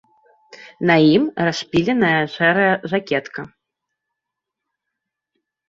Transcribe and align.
На 0.89 0.95
ім 1.15 1.23
расшпіленая 1.47 2.21
шэрая 2.37 2.73
жакетка. 2.95 3.41